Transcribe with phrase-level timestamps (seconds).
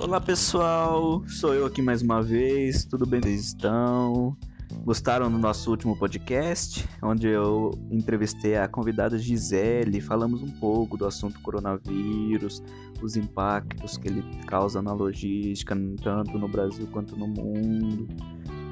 [0.00, 4.34] Olá pessoal, sou eu aqui mais uma vez, tudo bem vocês estão?
[4.82, 11.04] Gostaram do nosso último podcast, onde eu entrevistei a convidada Gisele, falamos um pouco do
[11.04, 12.62] assunto coronavírus,
[13.02, 18.08] os impactos que ele causa na logística, tanto no Brasil quanto no mundo.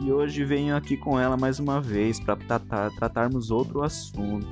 [0.00, 4.48] E hoje venho aqui com ela mais uma vez para tratar, tratarmos outro assunto.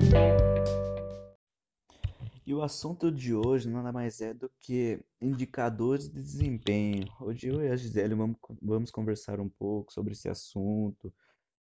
[0.00, 0.43] O
[2.64, 7.06] assunto de hoje nada mais é do que indicadores de desempenho.
[7.20, 11.12] Hoje eu e a Gisele vamos, vamos conversar um pouco sobre esse assunto,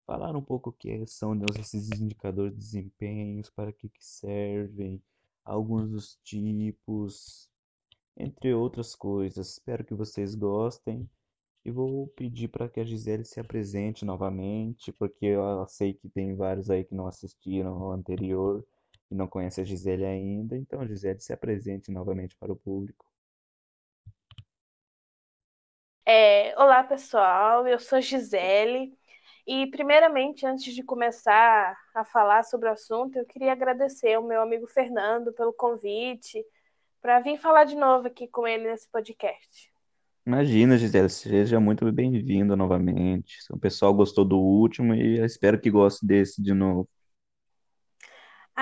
[0.05, 5.01] falar um pouco o que são esses indicadores de desempenho, para que, que servem,
[5.43, 7.49] alguns dos tipos,
[8.15, 9.53] entre outras coisas.
[9.53, 11.09] Espero que vocês gostem
[11.65, 16.35] e vou pedir para que a Gisele se apresente novamente, porque eu sei que tem
[16.35, 18.63] vários aí que não assistiram ao anterior
[19.11, 23.05] e não conhece a Gisele ainda, então Gisele se apresente novamente para o público.
[26.05, 28.97] É, olá pessoal, eu sou Gisele
[29.45, 34.41] e primeiramente antes de começar a falar sobre o assunto, eu queria agradecer ao meu
[34.41, 36.43] amigo Fernando pelo convite
[37.01, 39.71] para vir falar de novo aqui com ele nesse podcast.
[40.25, 43.39] Imagina, Gisele, seja muito bem-vinda novamente.
[43.49, 46.87] O pessoal gostou do último e eu espero que goste desse de novo.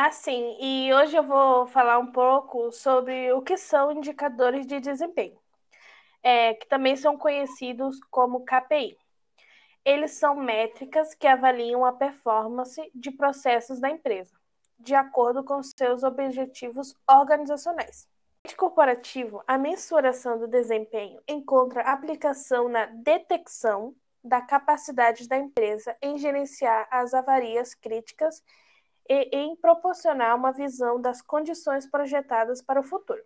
[0.01, 0.55] Ah, sim.
[0.61, 5.37] E hoje eu vou falar um pouco sobre o que são indicadores de desempenho,
[6.23, 8.97] é, que também são conhecidos como KPI.
[9.83, 14.33] Eles são métricas que avaliam a performance de processos da empresa,
[14.79, 18.07] de acordo com seus objetivos organizacionais.
[18.49, 26.17] No corporativo, a mensuração do desempenho encontra aplicação na detecção da capacidade da empresa em
[26.17, 28.41] gerenciar as avarias críticas
[29.09, 33.23] e em proporcionar uma visão das condições projetadas para o futuro.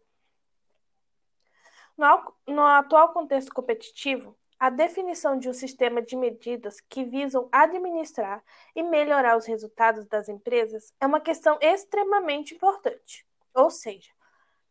[1.98, 8.42] No, no atual contexto competitivo, a definição de um sistema de medidas que visam administrar
[8.74, 13.28] e melhorar os resultados das empresas é uma questão extremamente importante.
[13.54, 14.10] Ou seja,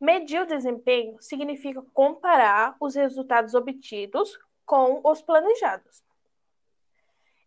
[0.01, 6.03] medir o desempenho significa comparar os resultados obtidos com os planejados.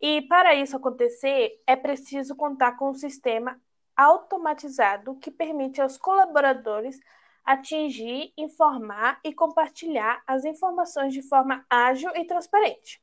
[0.01, 3.59] E para isso acontecer, é preciso contar com um sistema
[3.95, 6.99] automatizado que permite aos colaboradores
[7.45, 13.01] atingir, informar e compartilhar as informações de forma ágil e transparente.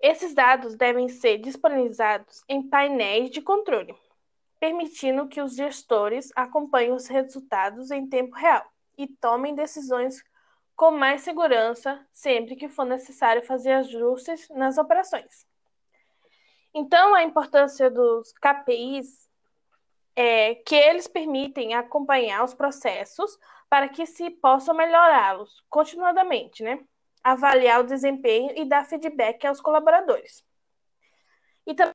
[0.00, 3.96] Esses dados devem ser disponibilizados em painéis de controle,
[4.60, 10.22] permitindo que os gestores acompanhem os resultados em tempo real e tomem decisões
[10.76, 15.46] com mais segurança sempre que for necessário fazer ajustes nas operações.
[16.74, 19.30] Então, a importância dos KPIs
[20.14, 23.38] é que eles permitem acompanhar os processos
[23.68, 26.84] para que se possam melhorá-los continuadamente, né?
[27.24, 30.44] Avaliar o desempenho e dar feedback aos colaboradores.
[31.66, 31.94] E também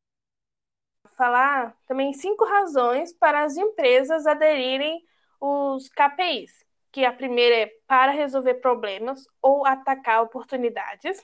[1.16, 5.06] falar também cinco razões para as empresas aderirem
[5.40, 11.22] os KPIs, que a primeira é para resolver problemas ou atacar oportunidades.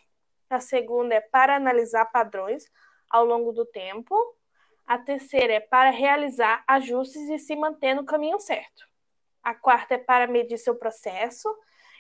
[0.50, 2.64] A segunda é para analisar padrões
[3.10, 4.16] ao longo do tempo.
[4.86, 8.88] A terceira é para realizar ajustes e se manter no caminho certo.
[9.44, 11.54] A quarta é para medir seu processo.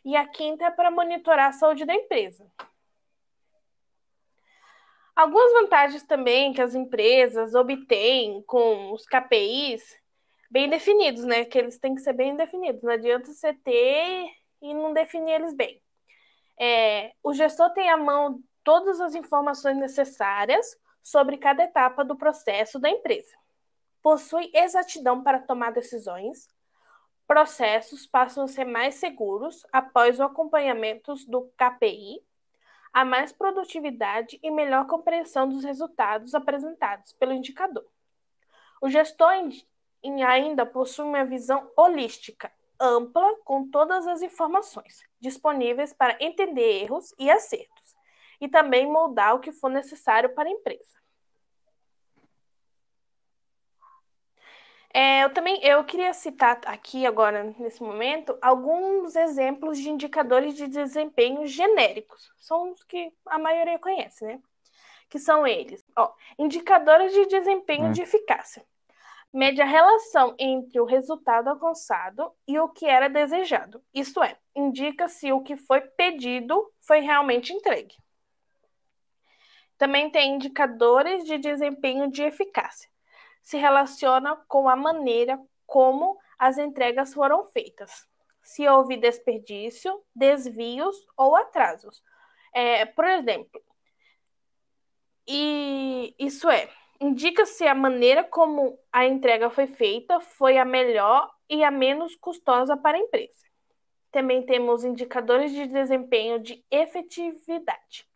[0.06, 2.50] E a quinta é para monitorar a saúde da empresa.
[5.14, 9.98] Algumas vantagens também que as empresas obtêm com os KPIs
[10.50, 11.46] bem definidos, né?
[11.46, 12.81] Que eles têm que ser bem definidos.
[12.81, 14.31] Não adianta você ter
[14.62, 15.81] e não definir eles bem.
[16.59, 22.80] É, o gestor tem à mão todas as informações necessárias sobre cada etapa do processo
[22.80, 23.34] da empresa.
[24.02, 26.50] Possui exatidão para tomar decisões.
[27.25, 32.22] Processos passam a ser mais seguros após o acompanhamento do KPI.
[32.91, 37.86] Há mais produtividade e melhor compreensão dos resultados apresentados pelo indicador.
[38.81, 39.31] O gestor
[40.24, 47.30] ainda possui uma visão holística, ampla, com todas as informações disponíveis para entender erros e
[47.30, 47.96] acertos,
[48.40, 50.98] e também moldar o que for necessário para a empresa.
[54.94, 60.68] É, eu também eu queria citar aqui agora, nesse momento, alguns exemplos de indicadores de
[60.68, 62.32] desempenho genéricos.
[62.38, 64.42] São os que a maioria conhece, né?
[65.08, 65.86] Que são eles.
[65.96, 67.92] Ó, indicadores de desempenho hum.
[67.92, 68.66] de eficácia.
[69.33, 73.83] Mede a relação entre o resultado alcançado e o que era desejado.
[73.94, 77.95] Isto é, indica se o que foi pedido foi realmente entregue.
[79.77, 82.89] Também tem indicadores de desempenho de eficácia
[83.47, 88.06] se relaciona com a maneira como as entregas foram feitas.
[88.44, 92.03] Se houve desperdício, desvios ou atrasos.
[92.53, 93.62] É, por exemplo,
[95.25, 96.69] e isso é,
[97.00, 102.76] indica-se a maneira como a entrega foi feita foi a melhor e a menos custosa
[102.76, 103.46] para a empresa.
[104.12, 108.08] Também temos indicadores de desempenho de efetividade,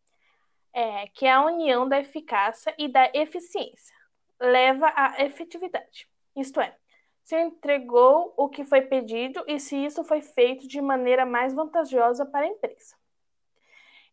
[0.74, 3.96] é, que é a união da eficácia e da eficiência,
[4.40, 6.08] leva à efetividade.
[6.36, 6.76] Isto é,
[7.24, 12.26] se entregou o que foi pedido e se isso foi feito de maneira mais vantajosa
[12.26, 12.96] para a empresa.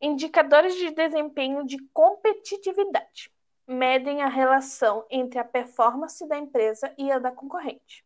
[0.01, 3.31] Indicadores de desempenho de competitividade
[3.69, 8.03] medem a relação entre a performance da empresa e a da concorrente.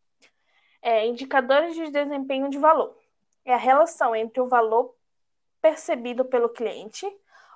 [0.83, 2.99] É, indicadores de desempenho de valor
[3.45, 4.93] é a relação entre o valor
[5.61, 7.07] percebido pelo cliente,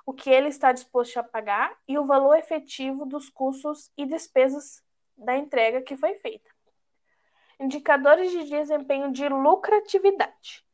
[0.05, 4.81] o que ele está disposto a pagar, e o valor efetivo dos custos e despesas
[5.17, 6.49] da entrega que foi feita.
[7.59, 10.66] Indicadores de desempenho de lucratividade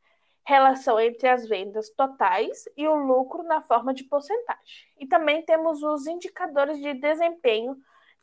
[0.46, 4.86] relação entre as vendas totais e o lucro na forma de porcentagem.
[4.98, 7.76] E também temos os indicadores de desempenho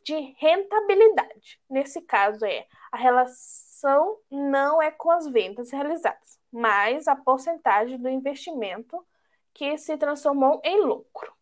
[0.04, 1.60] de rentabilidade.
[1.68, 8.08] Nesse caso, é a relação não é com as vendas realizadas, mas a porcentagem do
[8.08, 9.04] investimento
[9.52, 11.32] que se transformou em lucro.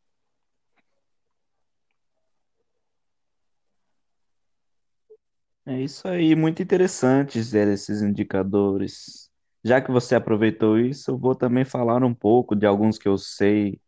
[5.66, 9.29] É isso aí, muito interessante, Zé, esses indicadores.
[9.64, 13.18] Já que você aproveitou isso, eu vou também falar um pouco de alguns que eu
[13.18, 13.78] sei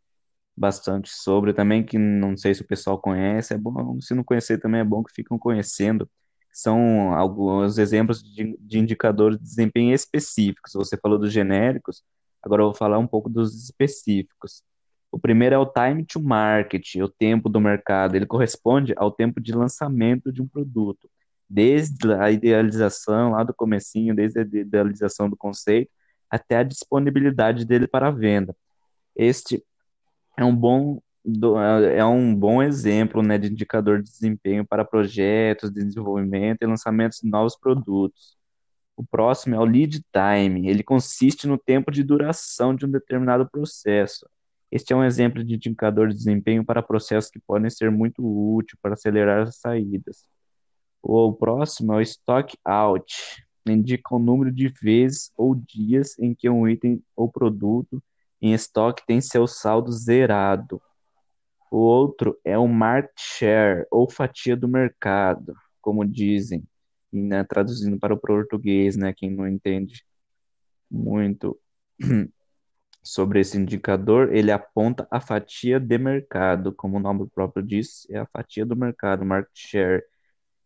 [0.55, 3.53] bastante sobre também, que não sei se o pessoal conhece.
[3.53, 6.09] É bom, se não conhecer também é bom que ficam conhecendo.
[6.51, 10.73] São alguns exemplos de, de indicadores de desempenho específicos.
[10.73, 12.03] Você falou dos genéricos,
[12.43, 14.63] agora eu vou falar um pouco dos específicos.
[15.11, 18.15] O primeiro é o time to market, o tempo do mercado.
[18.15, 21.09] Ele corresponde ao tempo de lançamento de um produto
[21.49, 25.91] desde a idealização lá do comecinho, desde a idealização do conceito
[26.29, 28.55] até a disponibilidade dele para venda.
[29.15, 29.63] Este
[30.37, 30.99] é um bom
[31.95, 37.19] é um bom exemplo né, de indicador de desempenho para projetos de desenvolvimento e lançamentos
[37.21, 38.35] de novos produtos.
[38.97, 40.67] O próximo é o lead time.
[40.67, 44.27] Ele consiste no tempo de duração de um determinado processo.
[44.69, 48.77] Este é um exemplo de indicador de desempenho para processos que podem ser muito útil
[48.81, 50.25] para acelerar as saídas.
[51.05, 53.13] O próximo é o stock out.
[53.67, 58.01] Indica o número de vezes ou dias em que um item ou produto
[58.41, 60.81] em estoque tem seu saldo zerado.
[61.69, 66.63] O outro é o market share, ou fatia do mercado, como dizem,
[67.11, 70.05] né, traduzindo para o português, né, quem não entende
[70.89, 71.59] muito
[73.03, 78.19] sobre esse indicador, ele aponta a fatia de mercado, como o nome próprio diz, é
[78.19, 80.03] a fatia do mercado, market share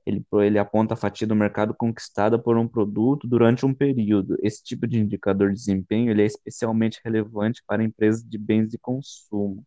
[0.08, 4.38] ele, ele aponta a fatia do mercado conquistada por um produto durante um período.
[4.42, 8.78] Esse tipo de indicador de desempenho ele é especialmente relevante para empresas de bens de
[8.78, 9.66] consumo.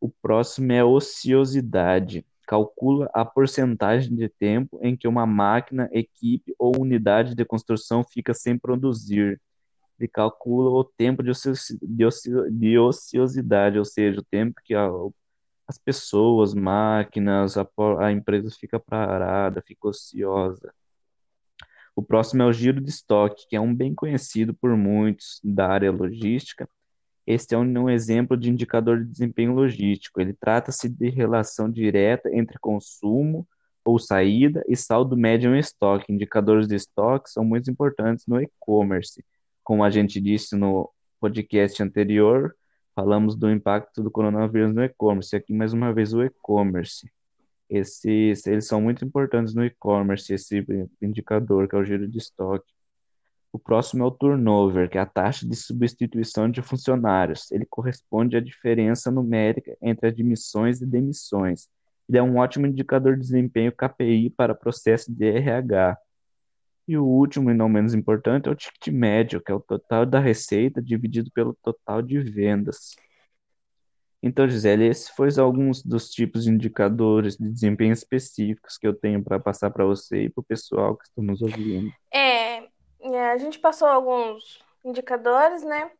[0.00, 2.24] O próximo é ociosidade.
[2.46, 8.32] Calcula a porcentagem de tempo em que uma máquina, equipe ou unidade de construção fica
[8.32, 9.40] sem produzir.
[9.98, 14.88] Ele calcula o tempo de, ociosidade, ou seja, o tempo que a,
[15.72, 17.66] as pessoas, máquinas, a,
[18.00, 20.72] a empresa fica parada, fica ociosa.
[21.96, 25.68] O próximo é o giro de estoque, que é um bem conhecido por muitos da
[25.68, 26.68] área logística.
[27.26, 30.20] Este é um, um exemplo de indicador de desempenho logístico.
[30.20, 33.46] Ele trata-se de relação direta entre consumo
[33.82, 36.12] ou saída e saldo médio em estoque.
[36.12, 39.24] Indicadores de estoque são muito importantes no e-commerce.
[39.64, 42.54] Como a gente disse no podcast anterior,
[42.94, 45.34] Falamos do impacto do coronavírus no e-commerce.
[45.34, 47.10] Aqui, mais uma vez, o e-commerce.
[47.68, 50.64] Esses, eles são muito importantes no e-commerce, esse
[51.00, 52.70] indicador, que é o giro de estoque.
[53.50, 57.50] O próximo é o turnover, que é a taxa de substituição de funcionários.
[57.50, 61.68] Ele corresponde à diferença numérica entre admissões e demissões.
[62.08, 65.96] Ele é um ótimo indicador de desempenho KPI para processo de RH.
[66.92, 70.04] E o último e não menos importante é o ticket médio, que é o total
[70.04, 72.94] da receita dividido pelo total de vendas.
[74.22, 79.24] Então, Gisele, esses foram alguns dos tipos de indicadores de desempenho específicos que eu tenho
[79.24, 81.90] para passar para você e para o pessoal que está nos ouvindo.
[82.12, 82.58] É,
[83.00, 85.90] é, a gente passou alguns indicadores, né?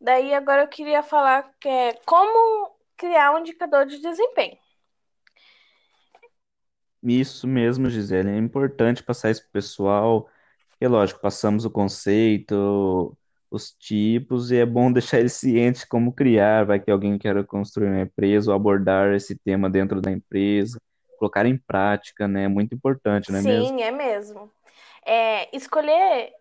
[0.00, 4.58] Daí agora eu queria falar que é como criar um indicador de desempenho.
[7.02, 8.30] Isso mesmo, Gisele.
[8.30, 10.28] É importante passar isso para o pessoal.
[10.80, 13.16] E lógico, passamos o conceito,
[13.50, 16.64] os tipos, e é bom deixar eles cientes como criar.
[16.64, 20.78] Vai que alguém quer construir uma empresa ou abordar esse tema dentro da empresa.
[21.18, 22.44] colocar em prática, né?
[22.44, 23.68] É muito importante, não é mesmo?
[23.68, 24.50] Sim, é mesmo.
[25.04, 26.32] É, escolher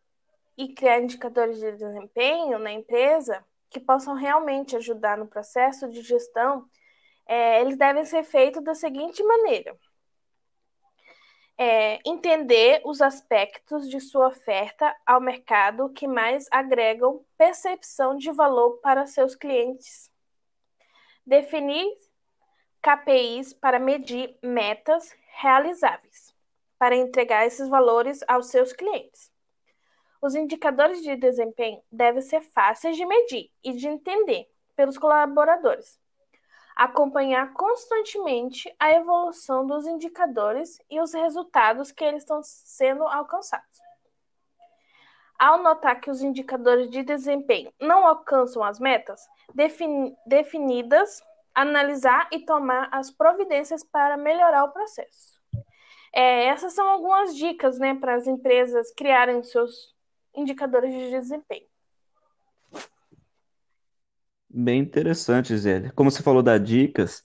[0.57, 6.65] e criar indicadores de desempenho na empresa que possam realmente ajudar no processo de gestão,
[7.27, 9.75] é, eles devem ser feitos da seguinte maneira:
[11.61, 18.77] é, entender os aspectos de sua oferta ao mercado que mais agregam percepção de valor
[18.77, 20.09] para seus clientes,
[21.25, 21.85] definir
[22.81, 26.33] KPIs para medir metas realizáveis
[26.77, 29.29] para entregar esses valores aos seus clientes.
[30.21, 35.99] Os indicadores de desempenho devem ser fáceis de medir e de entender pelos colaboradores.
[36.79, 43.81] Acompanhar constantemente a evolução dos indicadores e os resultados que eles estão sendo alcançados.
[45.37, 49.19] Ao notar que os indicadores de desempenho não alcançam as metas
[50.25, 51.21] definidas,
[51.53, 55.37] analisar e tomar as providências para melhorar o processo.
[56.13, 59.93] É, essas são algumas dicas né, para as empresas criarem seus
[60.33, 61.67] indicadores de desempenho.
[64.51, 65.91] Bem interessante, Zé.
[65.91, 67.23] Como você falou das dicas,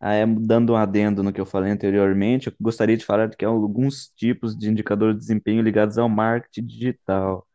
[0.00, 3.48] é, dando um adendo no que eu falei anteriormente, eu gostaria de falar que há
[3.48, 7.46] alguns tipos de indicadores de desempenho ligados ao marketing digital.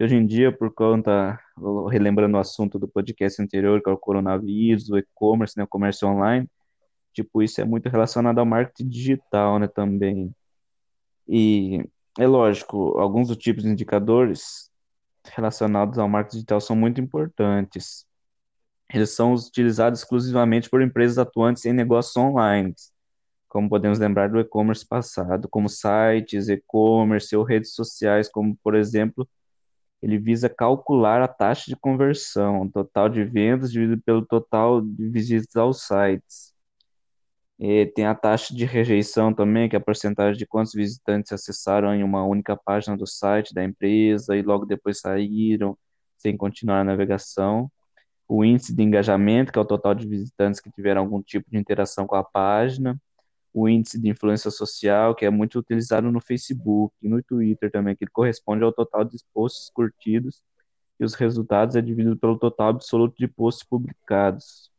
[0.00, 1.38] Hoje em dia, por conta,
[1.90, 6.08] relembrando o assunto do podcast anterior, que é o coronavírus, o e-commerce, né, o comércio
[6.08, 6.48] online,
[7.12, 10.34] tipo, isso é muito relacionado ao marketing digital, né, também.
[11.28, 11.84] E
[12.18, 14.70] é lógico, alguns dos tipos de indicadores
[15.24, 18.06] relacionados ao marketing digital são muito importantes.
[18.92, 22.74] Eles são utilizados exclusivamente por empresas atuantes em negócios online,
[23.48, 29.28] como podemos lembrar do e-commerce passado, como sites, e-commerce ou redes sociais, como, por exemplo,
[30.02, 35.56] ele visa calcular a taxa de conversão, total de vendas dividido pelo total de visitas
[35.56, 36.52] aos sites.
[37.58, 41.94] E tem a taxa de rejeição também, que é a porcentagem de quantos visitantes acessaram
[41.94, 45.78] em uma única página do site da empresa e logo depois saíram
[46.18, 47.70] sem continuar a navegação.
[48.34, 51.58] O índice de engajamento, que é o total de visitantes que tiveram algum tipo de
[51.58, 52.98] interação com a página.
[53.52, 57.94] O índice de influência social, que é muito utilizado no Facebook e no Twitter também,
[57.94, 60.42] que corresponde ao total de posts curtidos
[60.98, 64.70] e os resultados é dividido pelo total absoluto de posts publicados.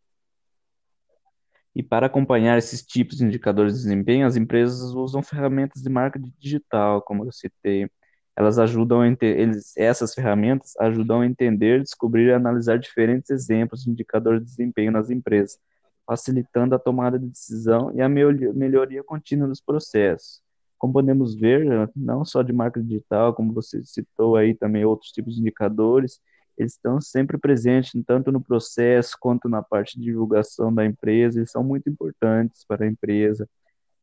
[1.76, 6.34] E para acompanhar esses tipos de indicadores de desempenho, as empresas usam ferramentas de marketing
[6.40, 7.88] digital, como eu citei.
[8.36, 13.92] Elas ajudam a eles, essas ferramentas ajudam a entender, descobrir e analisar diferentes exemplos de
[13.92, 15.60] indicadores de desempenho nas empresas,
[16.06, 20.42] facilitando a tomada de decisão e a melhoria contínua dos processos.
[20.78, 25.36] Como podemos ver, não só de marketing digital, como você citou aí também outros tipos
[25.36, 26.20] de indicadores,
[26.58, 31.52] eles estão sempre presentes, tanto no processo quanto na parte de divulgação da empresa, eles
[31.52, 33.48] são muito importantes para a empresa,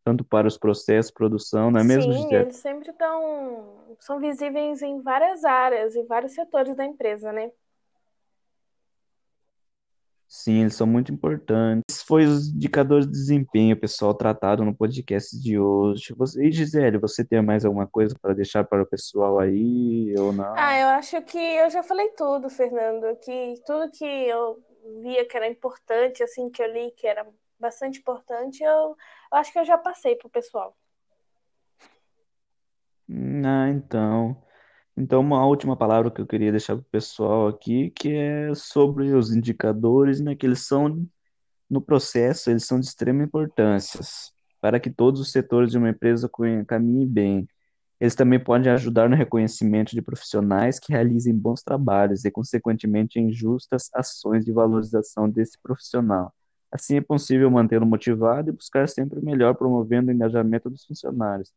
[0.04, 2.42] tanto para os processos, produção, não é mesmo, Sim, Gisele?
[2.42, 7.50] eles sempre estão, são visíveis em várias áreas, em vários setores da empresa, né?
[10.32, 11.82] Sim, eles são muito importantes.
[11.90, 16.14] Esses foram os indicadores de desempenho, pessoal, tratado no podcast de hoje.
[16.16, 20.30] Você, e Gisele, você tem mais alguma coisa para deixar para o pessoal aí ou
[20.30, 20.80] Ah, não?
[20.82, 24.62] eu acho que eu já falei tudo, Fernando, que tudo que eu
[25.02, 27.26] via que era importante, assim, que eu li que era
[27.60, 28.96] bastante importante, eu, eu
[29.32, 30.76] acho que eu já passei pro pessoal.
[33.44, 34.40] Ah, então.
[34.96, 39.12] Então, uma última palavra que eu queria deixar para o pessoal aqui, que é sobre
[39.14, 41.06] os indicadores, né, que eles são,
[41.68, 44.00] no processo, eles são de extrema importância
[44.60, 46.30] para que todos os setores de uma empresa
[46.66, 47.48] caminhem bem.
[47.98, 53.32] Eles também podem ajudar no reconhecimento de profissionais que realizem bons trabalhos e, consequentemente, em
[53.32, 56.32] justas ações de valorização desse profissional.
[56.70, 61.52] Assim é possível mantê-lo motivado e buscar sempre o melhor, promovendo o engajamento dos funcionários.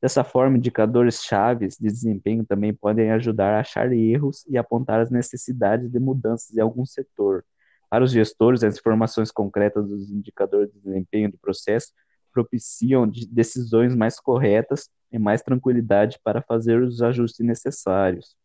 [0.00, 5.10] Dessa forma, indicadores chaves de desempenho também podem ajudar a achar erros e apontar as
[5.10, 7.44] necessidades de mudanças em algum setor.
[7.90, 11.92] Para os gestores, as informações concretas dos indicadores de desempenho do processo
[12.32, 18.36] propiciam de- decisões mais corretas e mais tranquilidade para fazer os ajustes necessários.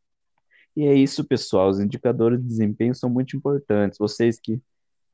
[0.75, 1.69] E é isso, pessoal.
[1.69, 3.97] Os indicadores de desempenho são muito importantes.
[3.99, 4.61] Vocês que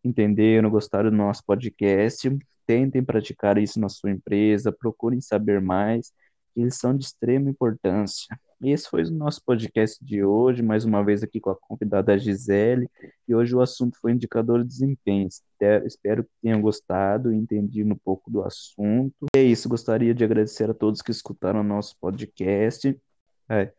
[0.07, 2.29] entenderam, gostaram do nosso podcast,
[2.65, 6.11] tentem praticar isso na sua empresa, procurem saber mais,
[6.55, 8.37] eles são de extrema importância.
[8.59, 12.89] Esse foi o nosso podcast de hoje, mais uma vez aqui com a convidada Gisele,
[13.27, 15.27] e hoje o assunto foi indicador de desempenho.
[15.85, 19.27] Espero que tenham gostado e entendido um pouco do assunto.
[19.35, 22.99] E é isso, gostaria de agradecer a todos que escutaram o nosso podcast.
[23.47, 23.71] É,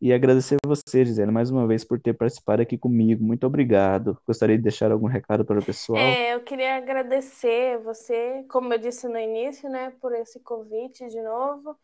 [0.00, 3.22] E agradecer a você, Gisele, mais uma vez por ter participado aqui comigo.
[3.22, 4.18] Muito obrigado.
[4.26, 5.98] Gostaria de deixar algum recado para o pessoal?
[5.98, 11.20] É, eu queria agradecer você, como eu disse no início, né, por esse convite de
[11.20, 11.76] novo.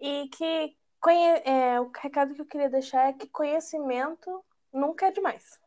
[0.00, 1.42] E que conhe...
[1.44, 5.58] é, o recado que eu queria deixar é que conhecimento nunca é demais.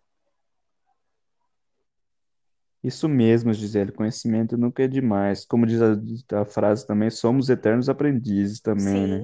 [2.82, 5.46] Isso mesmo, Gisele, conhecimento nunca é demais.
[5.46, 9.22] Como diz a, a frase também, somos eternos aprendizes também, né?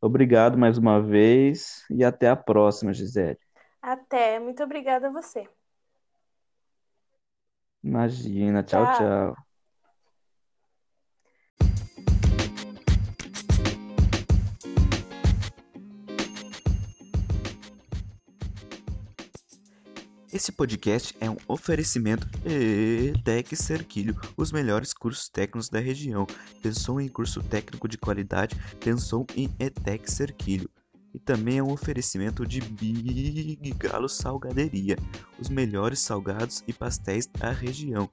[0.00, 3.38] Obrigado mais uma vez e até a próxima, Gisele.
[3.82, 4.38] até.
[4.40, 5.48] Muito obrigada a você.
[7.82, 8.86] Imagina, tchau, Tchau.
[8.86, 9.47] tchau.
[20.30, 26.26] Esse podcast é um oferecimento ETEC Cerquilho, os melhores cursos técnicos da região.
[26.62, 28.54] Pensou em curso técnico de qualidade?
[28.78, 30.68] Pensou em ETEC Cerquilho.
[31.14, 34.98] E também é um oferecimento de Big Galo Salgaderia,
[35.40, 38.06] os melhores salgados e pastéis da região.